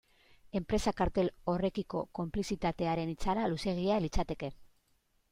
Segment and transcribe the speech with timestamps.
[0.59, 4.49] Enpresa kartel horrekiko konplizitatearen itzala luzeegia litzateke.